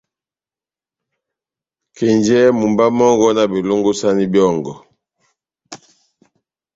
Kenjɛhɛ 1.97 2.49
mumba 2.59 2.85
mɔngɔ, 2.97 3.27
na 3.35 3.43
belongisani 3.51 4.25
byɔ́ngɔ, 4.33 4.73